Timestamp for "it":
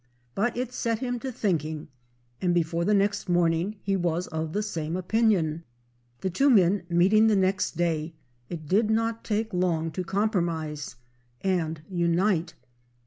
0.57-0.73, 8.49-8.65